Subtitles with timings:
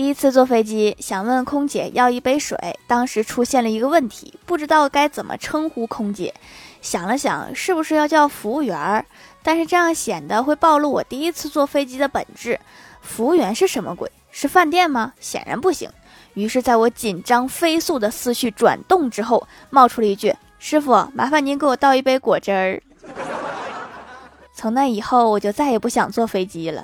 [0.00, 2.56] 第一次坐飞机想问空姐要一杯水
[2.86, 6.32] 当时出现了一个问题不知道该怎么称呼空姐。
[6.80, 9.04] 想了想是不是要叫服务员儿？
[9.42, 12.58] 但是这样显得会暴露我第一次坐飞机的本质。
[13.02, 14.10] 服务员是什么鬼？
[14.30, 15.12] 是饭店吗？
[15.20, 15.90] 显然不行。
[16.32, 22.82] 于是在我紧张飞速的思绪转动之后冒出了一句师傅麻烦您给我倒一杯果汁儿。
[24.54, 26.82] 从那以后我就再也不想坐飞机了。